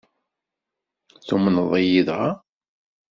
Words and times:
Tumneḍ-iyi 1.27 2.01
dɣa? 2.07 2.29